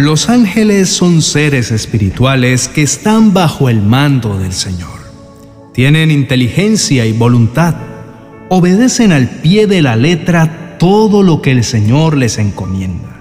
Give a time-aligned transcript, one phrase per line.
[0.00, 4.98] Los ángeles son seres espirituales que están bajo el mando del Señor.
[5.74, 7.74] Tienen inteligencia y voluntad.
[8.48, 13.20] Obedecen al pie de la letra todo lo que el Señor les encomienda.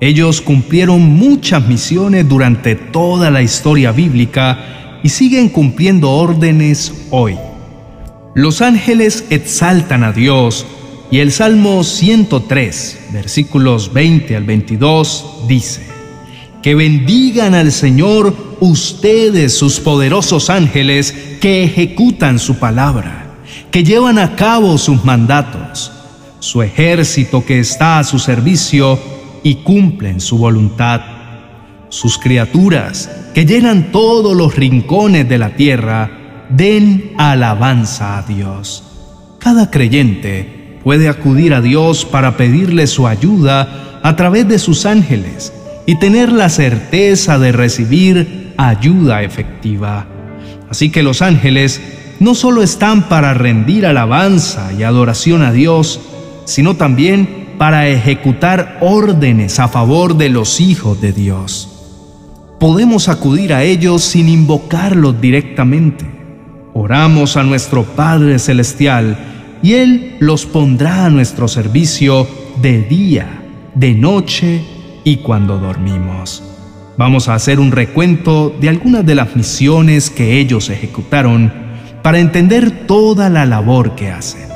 [0.00, 7.36] Ellos cumplieron muchas misiones durante toda la historia bíblica y siguen cumpliendo órdenes hoy.
[8.36, 10.64] Los ángeles exaltan a Dios
[11.10, 15.93] y el Salmo 103, versículos 20 al 22, dice,
[16.64, 23.34] que bendigan al Señor ustedes, sus poderosos ángeles, que ejecutan su palabra,
[23.70, 25.92] que llevan a cabo sus mandatos,
[26.38, 28.98] su ejército que está a su servicio
[29.42, 31.02] y cumplen su voluntad,
[31.90, 38.84] sus criaturas que llenan todos los rincones de la tierra, den alabanza a Dios.
[39.38, 45.52] Cada creyente puede acudir a Dios para pedirle su ayuda a través de sus ángeles
[45.86, 50.06] y tener la certeza de recibir ayuda efectiva.
[50.70, 51.80] Así que los ángeles
[52.20, 56.00] no solo están para rendir alabanza y adoración a Dios,
[56.44, 61.70] sino también para ejecutar órdenes a favor de los hijos de Dios.
[62.58, 66.06] Podemos acudir a ellos sin invocarlos directamente.
[66.72, 69.18] Oramos a nuestro Padre Celestial
[69.62, 72.26] y Él los pondrá a nuestro servicio
[72.60, 73.42] de día,
[73.74, 74.73] de noche
[75.04, 76.42] y cuando dormimos.
[76.96, 81.52] Vamos a hacer un recuento de algunas de las misiones que ellos ejecutaron
[82.02, 84.48] para entender toda la labor que hacen.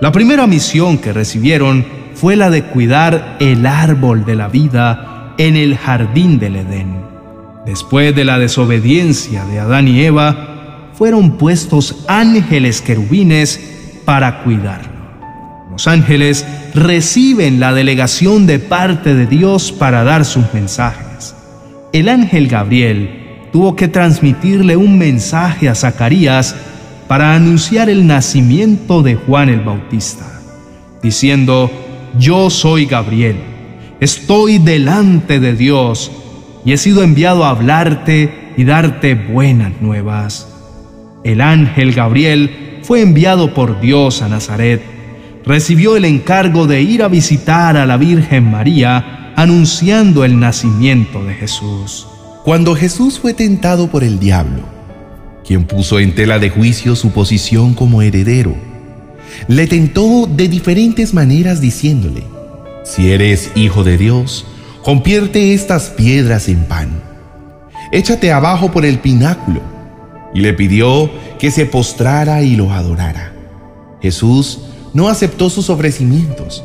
[0.00, 1.84] La primera misión que recibieron
[2.14, 7.02] fue la de cuidar el árbol de la vida en el jardín del Edén.
[7.64, 13.60] Después de la desobediencia de Adán y Eva, fueron puestos ángeles querubines
[14.04, 14.90] para cuidarlo.
[15.70, 21.34] Los ángeles reciben la delegación de parte de Dios para dar sus mensajes.
[21.92, 26.56] El ángel Gabriel tuvo que transmitirle un mensaje a Zacarías
[27.06, 30.40] para anunciar el nacimiento de Juan el Bautista,
[31.02, 31.70] diciendo,
[32.18, 33.36] yo soy Gabriel,
[34.00, 36.10] estoy delante de Dios
[36.64, 40.48] y he sido enviado a hablarte y darte buenas nuevas.
[41.24, 44.91] El ángel Gabriel fue enviado por Dios a Nazaret
[45.44, 51.34] recibió el encargo de ir a visitar a la Virgen María anunciando el nacimiento de
[51.34, 52.06] Jesús.
[52.44, 54.62] Cuando Jesús fue tentado por el diablo,
[55.44, 58.54] quien puso en tela de juicio su posición como heredero,
[59.48, 62.24] le tentó de diferentes maneras diciéndole,
[62.84, 64.46] si eres hijo de Dios,
[64.82, 67.02] convierte estas piedras en pan.
[67.92, 69.60] Échate abajo por el pináculo.
[70.34, 73.34] Y le pidió que se postrara y lo adorara.
[74.00, 74.60] Jesús
[74.94, 76.62] no aceptó sus ofrecimientos.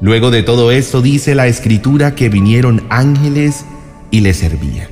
[0.00, 3.64] Luego de todo esto dice la escritura que vinieron ángeles
[4.10, 4.88] y le servían.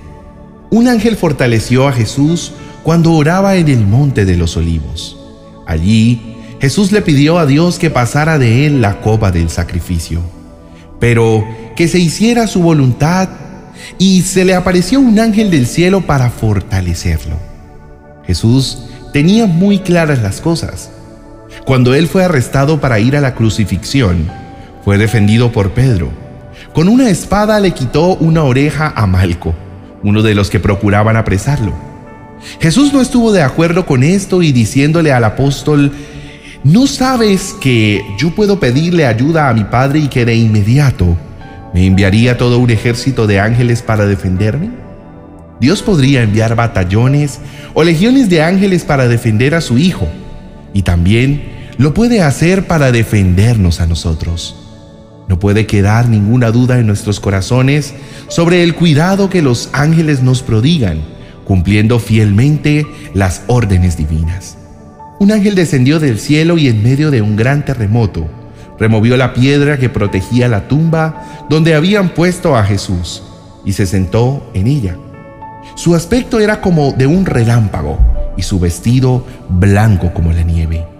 [0.70, 2.52] Un ángel fortaleció a Jesús
[2.82, 5.16] cuando oraba en el monte de los olivos.
[5.66, 10.20] Allí Jesús le pidió a Dios que pasara de él la copa del sacrificio,
[10.98, 11.44] pero
[11.76, 13.28] que se hiciera su voluntad
[13.98, 17.36] y se le apareció un ángel del cielo para fortalecerlo.
[18.26, 18.78] Jesús
[19.12, 20.90] tenía muy claras las cosas
[21.66, 24.30] cuando él fue arrestado para ir a la crucifixión,
[24.84, 26.10] fue defendido por Pedro.
[26.72, 29.52] Con una espada le quitó una oreja a Malco,
[30.04, 31.72] uno de los que procuraban apresarlo.
[32.60, 35.90] Jesús no estuvo de acuerdo con esto y diciéndole al apóstol,
[36.62, 41.16] ¿no sabes que yo puedo pedirle ayuda a mi Padre y que de inmediato
[41.74, 44.70] me enviaría todo un ejército de ángeles para defenderme?
[45.60, 47.40] Dios podría enviar batallones
[47.74, 50.06] o legiones de ángeles para defender a su Hijo
[50.72, 54.56] y también lo puede hacer para defendernos a nosotros.
[55.28, 57.94] No puede quedar ninguna duda en nuestros corazones
[58.28, 61.00] sobre el cuidado que los ángeles nos prodigan,
[61.44, 64.56] cumpliendo fielmente las órdenes divinas.
[65.18, 68.26] Un ángel descendió del cielo y en medio de un gran terremoto,
[68.78, 73.22] removió la piedra que protegía la tumba donde habían puesto a Jesús
[73.64, 74.96] y se sentó en ella.
[75.74, 77.98] Su aspecto era como de un relámpago
[78.36, 80.95] y su vestido blanco como la nieve.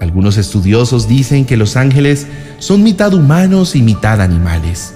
[0.00, 2.26] Algunos estudiosos dicen que los ángeles
[2.58, 4.94] son mitad humanos y mitad animales.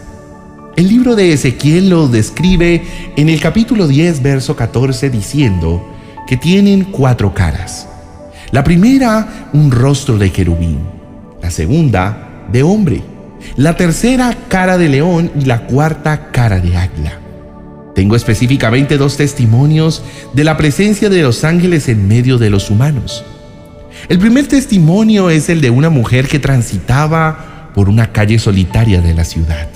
[0.77, 2.83] El libro de Ezequiel lo describe
[3.17, 5.87] en el capítulo 10, verso 14, diciendo
[6.27, 7.89] que tienen cuatro caras.
[8.53, 10.79] La primera, un rostro de querubín.
[11.43, 13.03] La segunda, de hombre.
[13.57, 15.31] La tercera, cara de león.
[15.39, 17.19] Y la cuarta, cara de águila.
[17.95, 20.03] Tengo específicamente dos testimonios
[20.33, 23.25] de la presencia de los ángeles en medio de los humanos.
[24.09, 29.15] El primer testimonio es el de una mujer que transitaba por una calle solitaria de
[29.15, 29.69] la ciudad.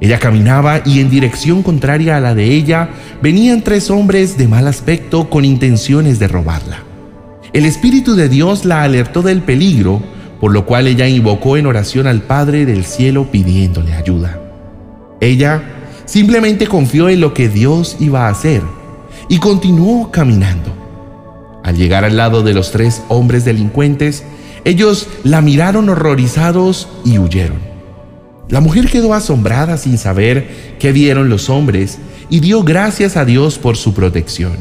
[0.00, 2.90] Ella caminaba y en dirección contraria a la de ella
[3.22, 6.82] venían tres hombres de mal aspecto con intenciones de robarla.
[7.52, 10.02] El Espíritu de Dios la alertó del peligro,
[10.40, 14.40] por lo cual ella invocó en oración al Padre del cielo pidiéndole ayuda.
[15.20, 15.62] Ella
[16.04, 18.62] simplemente confió en lo que Dios iba a hacer
[19.28, 20.83] y continuó caminando.
[21.64, 24.22] Al llegar al lado de los tres hombres delincuentes,
[24.66, 27.58] ellos la miraron horrorizados y huyeron.
[28.50, 33.58] La mujer quedó asombrada sin saber qué vieron los hombres y dio gracias a Dios
[33.58, 34.52] por su protección.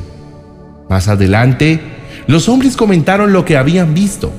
[0.90, 1.82] Más adelante,
[2.26, 4.32] los hombres comentaron lo que habían visto.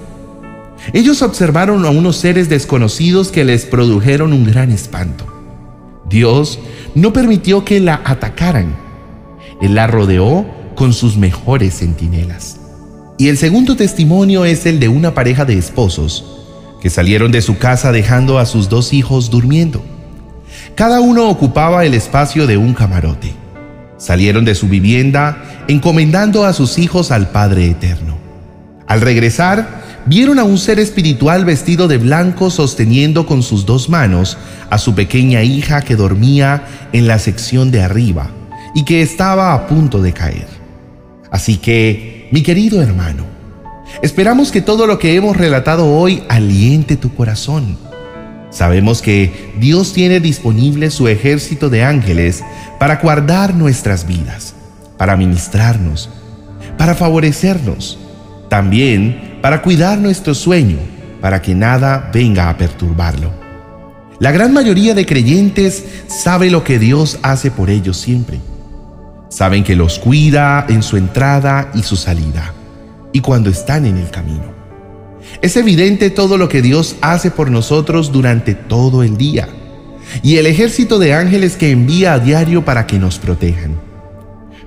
[0.94, 5.26] Ellos observaron a unos seres desconocidos que les produjeron un gran espanto.
[6.08, 6.58] Dios
[6.94, 8.74] no permitió que la atacaran.
[9.60, 12.58] Él la rodeó con sus mejores centinelas.
[13.18, 16.24] Y el segundo testimonio es el de una pareja de esposos
[16.80, 19.82] que salieron de su casa dejando a sus dos hijos durmiendo.
[20.74, 23.32] Cada uno ocupaba el espacio de un camarote.
[23.96, 28.18] Salieron de su vivienda encomendando a sus hijos al Padre Eterno.
[28.86, 34.36] Al regresar, vieron a un ser espiritual vestido de blanco sosteniendo con sus dos manos
[34.68, 38.30] a su pequeña hija que dormía en la sección de arriba
[38.74, 40.63] y que estaba a punto de caer.
[41.34, 43.34] Así que, mi querido hermano,
[44.02, 47.78] Esperamos que todo lo que hemos relatado hoy aliente tu corazón.
[48.50, 52.42] Sabemos que Dios tiene disponible su ejército de ángeles
[52.78, 54.54] para guardar nuestras vidas,
[54.96, 56.10] para ministrarnos,
[56.78, 57.98] para favorecernos,
[58.48, 60.78] también para cuidar nuestro sueño,
[61.20, 63.32] para que nada venga a perturbarlo.
[64.20, 68.40] La gran mayoría de creyentes sabe lo que Dios hace por ellos siempre.
[69.34, 72.52] Saben que los cuida en su entrada y su salida
[73.12, 74.54] y cuando están en el camino.
[75.42, 79.48] Es evidente todo lo que Dios hace por nosotros durante todo el día
[80.22, 83.80] y el ejército de ángeles que envía a diario para que nos protejan.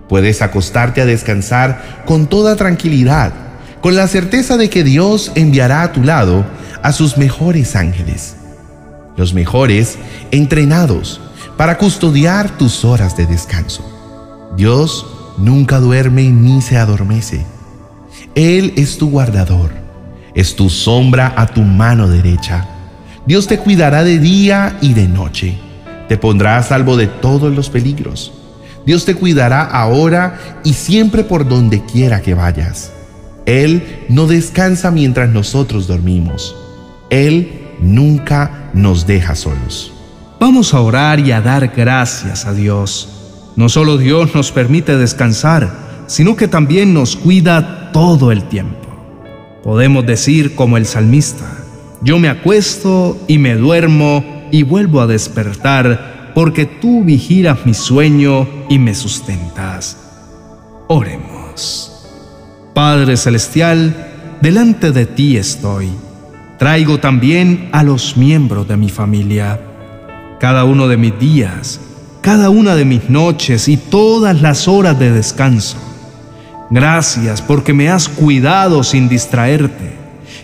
[0.09, 3.31] Puedes acostarte a descansar con toda tranquilidad,
[3.79, 6.43] con la certeza de que Dios enviará a tu lado
[6.83, 8.35] a sus mejores ángeles,
[9.15, 9.97] los mejores
[10.31, 11.21] entrenados
[11.55, 13.96] para custodiar tus horas de descanso.
[14.57, 15.06] Dios
[15.38, 17.45] nunca duerme ni se adormece
[18.38, 19.71] él es tu guardador,
[20.36, 22.68] es tu sombra a tu mano derecha.
[23.25, 25.57] Dios te cuidará de día y de noche,
[26.07, 28.31] te pondrá a salvo de todos los peligros.
[28.86, 32.92] Dios te cuidará ahora y siempre por donde quiera que vayas.
[33.48, 36.56] Él no descansa mientras nosotros dormimos.
[37.09, 39.92] Él nunca nos deja solos.
[40.39, 43.16] Vamos a orar y a dar gracias a Dios.
[43.57, 48.88] No solo Dios nos permite descansar, sino que también nos cuida todo el tiempo.
[49.63, 51.57] Podemos decir como el salmista,
[52.01, 58.48] yo me acuesto y me duermo y vuelvo a despertar porque tú vigilas mi sueño
[58.69, 59.98] y me sustentas.
[60.88, 62.06] Oremos.
[62.75, 65.89] Padre Celestial, delante de ti estoy.
[66.59, 69.59] Traigo también a los miembros de mi familia.
[70.39, 71.80] Cada uno de mis días,
[72.27, 75.77] cada una de mis noches y todas las horas de descanso
[76.69, 79.94] Gracias porque me has cuidado sin distraerte.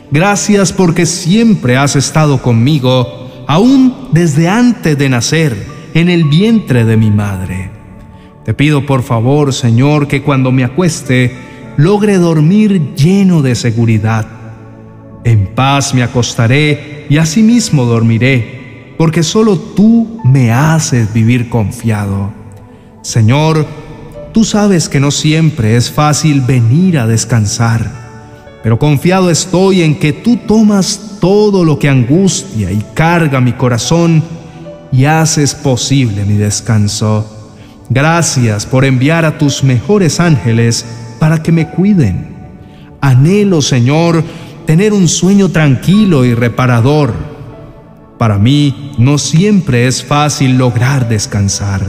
[0.09, 5.57] Gracias porque siempre has estado conmigo, aún desde antes de nacer,
[5.93, 7.69] en el vientre de mi madre.
[8.46, 11.36] Te pido por favor, Señor, que cuando me acueste,
[11.75, 14.25] logre dormir lleno de seguridad.
[15.25, 18.62] En paz me acostaré y asimismo dormiré,
[19.03, 22.31] porque solo tú me haces vivir confiado.
[23.01, 23.67] Señor,
[24.33, 27.88] Tú sabes que no siempre es fácil venir a descansar,
[28.63, 34.24] pero confiado estoy en que tú tomas todo lo que angustia y carga mi corazón
[34.91, 37.53] y haces posible mi descanso.
[37.91, 40.83] Gracias por enviar a tus mejores ángeles
[41.19, 42.36] para que me cuiden.
[43.01, 44.24] Anhelo, Señor,
[44.65, 47.32] tener un sueño tranquilo y reparador.
[48.24, 51.82] Para mí no siempre es fácil lograr descansar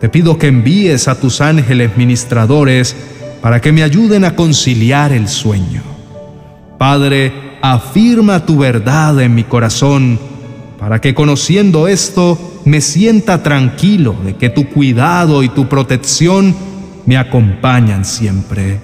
[0.00, 2.96] te pido que envíes a tus ángeles ministradores
[3.40, 5.80] para que me ayuden a conciliar el sueño.
[6.76, 10.18] Padre, afirma tu verdad en mi corazón
[10.80, 16.56] para que conociendo esto me sienta tranquilo de que tu cuidado y tu protección
[17.06, 18.80] me acompañan siempre.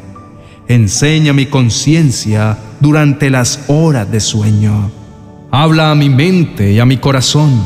[0.69, 5.08] Enseña mi conciencia durante las horas de sueño.
[5.51, 7.65] Habla a mi mente y a mi corazón.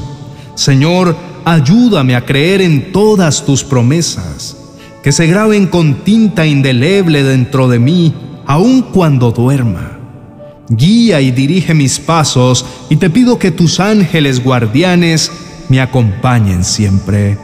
[0.54, 4.56] Señor, ayúdame a creer en todas tus promesas,
[5.02, 8.14] que se graben con tinta indeleble dentro de mí,
[8.46, 9.98] aun cuando duerma.
[10.68, 15.32] Guía y dirige mis pasos y te pido que tus ángeles guardianes
[15.68, 17.36] me acompañen siempre.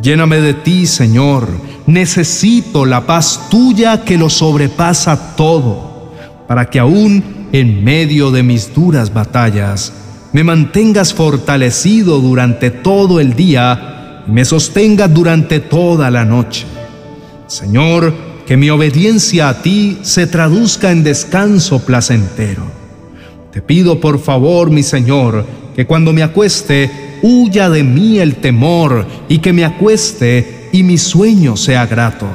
[0.00, 1.48] Lléname de ti, Señor.
[1.86, 6.12] Necesito la paz tuya que lo sobrepasa todo,
[6.46, 9.92] para que aún en medio de mis duras batallas
[10.32, 16.66] me mantengas fortalecido durante todo el día y me sostengas durante toda la noche.
[17.48, 18.14] Señor,
[18.46, 22.62] que mi obediencia a ti se traduzca en descanso placentero.
[23.52, 29.06] Te pido por favor, mi Señor, que cuando me acueste, huya de mí el temor
[29.28, 32.26] y que me acueste y mi sueño sea grato.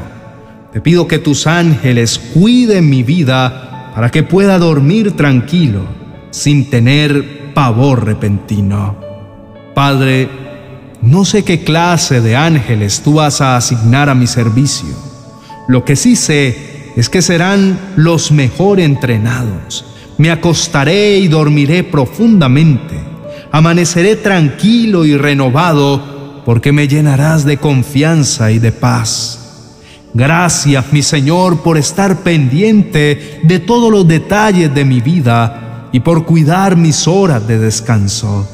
[0.74, 5.82] Te pido que tus ángeles cuiden mi vida para que pueda dormir tranquilo,
[6.30, 8.98] sin tener pavor repentino.
[9.74, 10.30] Padre,
[11.02, 14.94] no sé qué clase de ángeles tú vas a asignar a mi servicio.
[15.68, 19.86] Lo que sí sé es que serán los mejor entrenados.
[20.18, 23.16] Me acostaré y dormiré profundamente
[23.56, 29.45] amaneceré tranquilo y renovado, porque me llenarás de confianza y de paz.
[30.16, 36.26] Gracias, mi Señor, por estar pendiente de todos los detalles de mi vida y por
[36.26, 38.50] cuidar mis horas de descanso.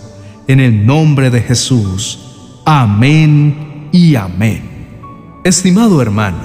[0.48, 2.20] En el nombre de Jesús.
[2.66, 4.64] Amén y amén.
[5.46, 6.44] Estimado hermano,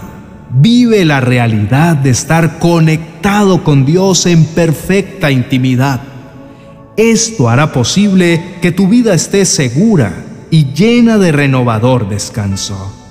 [0.50, 6.00] vive la realidad de estar conectado con Dios en perfecta intimidad
[6.96, 13.05] esto hará posible que tu vida esté segura y llena de renovador descanso.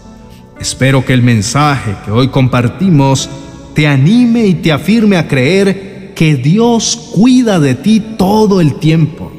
[0.65, 3.29] Espero que el mensaje que hoy compartimos
[3.75, 9.31] te anime y te afirme a creer que Dios cuida de ti todo el tiempo.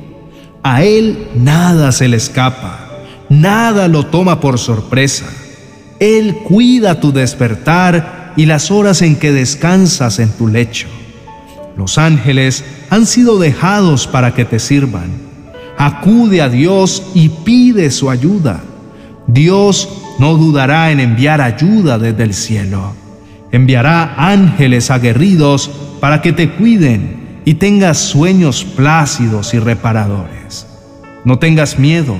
[0.62, 5.26] A Él nada se le escapa, nada lo toma por sorpresa.
[5.98, 10.86] Él cuida tu despertar y las horas en que descansas en tu lecho.
[11.76, 15.10] Los ángeles han sido dejados para que te sirvan.
[15.76, 18.62] Acude a Dios y pide su ayuda.
[19.26, 22.94] Dios no dudará en enviar ayuda desde el cielo.
[23.52, 25.70] Enviará ángeles aguerridos
[26.00, 30.66] para que te cuiden y tengas sueños plácidos y reparadores.
[31.24, 32.16] No tengas miedo,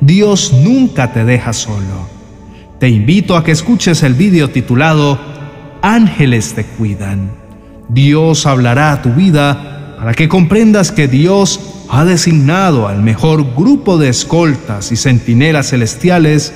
[0.00, 2.08] Dios nunca te deja solo.
[2.78, 5.18] Te invito a que escuches el video titulado
[5.82, 7.30] Ángeles te cuidan.
[7.88, 13.98] Dios hablará a tu vida para que comprendas que Dios ha designado al mejor grupo
[13.98, 16.52] de escoltas y centinelas celestiales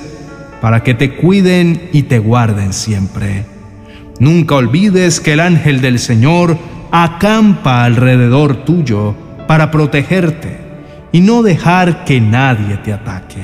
[0.63, 3.45] para que te cuiden y te guarden siempre.
[4.21, 6.57] Nunca olvides que el ángel del Señor
[6.89, 9.13] acampa alrededor tuyo
[9.45, 10.57] para protegerte
[11.11, 13.43] y no dejar que nadie te ataque.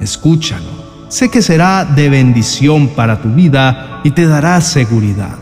[0.00, 1.06] Escúchalo.
[1.08, 5.38] Sé que será de bendición para tu vida y te dará seguridad.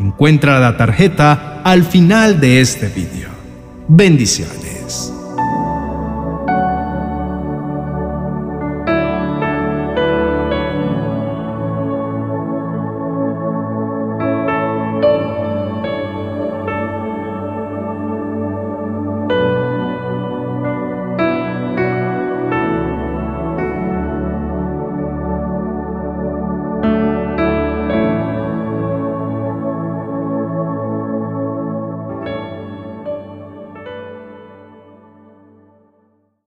[0.00, 3.30] Encuentra la tarjeta al final de este video.
[3.86, 5.12] Bendiciones.